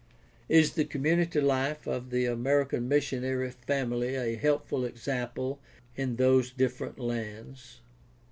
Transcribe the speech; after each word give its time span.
Is 0.49 0.73
the 0.73 0.83
community 0.83 1.39
life 1.39 1.85
of 1.85 2.09
the 2.09 2.25
American 2.25 2.87
missionary 2.87 3.51
family 3.51 4.15
a 4.15 4.33
helpful 4.35 4.83
example 4.83 5.59
in 5.95 6.15
those 6.15 6.49
different 6.49 6.97
lands 6.97 7.81